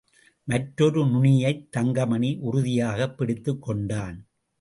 மற்றொரு 0.47 1.05
நுனியைத் 1.05 1.71
தங்கமணி 1.71 2.37
உறுதியாகப் 2.41 3.15
பிடித்துக்கொண்டான். 3.17 4.17